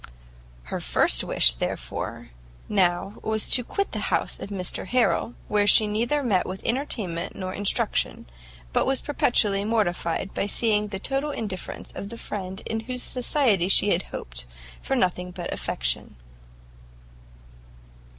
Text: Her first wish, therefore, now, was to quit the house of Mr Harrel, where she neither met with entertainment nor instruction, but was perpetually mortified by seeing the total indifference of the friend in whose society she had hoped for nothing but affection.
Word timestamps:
Her 0.63 0.79
first 0.79 1.23
wish, 1.23 1.53
therefore, 1.53 2.31
now, 2.67 3.19
was 3.21 3.47
to 3.49 3.63
quit 3.63 3.91
the 3.91 3.99
house 4.09 4.39
of 4.39 4.49
Mr 4.49 4.87
Harrel, 4.87 5.35
where 5.47 5.67
she 5.67 5.85
neither 5.85 6.23
met 6.23 6.47
with 6.47 6.63
entertainment 6.65 7.35
nor 7.35 7.53
instruction, 7.53 8.25
but 8.73 8.87
was 8.87 8.99
perpetually 9.03 9.63
mortified 9.63 10.33
by 10.33 10.47
seeing 10.47 10.87
the 10.87 10.97
total 10.97 11.29
indifference 11.29 11.91
of 11.91 12.09
the 12.09 12.17
friend 12.17 12.63
in 12.65 12.79
whose 12.89 13.03
society 13.03 13.67
she 13.67 13.91
had 13.91 14.01
hoped 14.09 14.45
for 14.81 14.95
nothing 14.95 15.29
but 15.29 15.53
affection. 15.53 16.15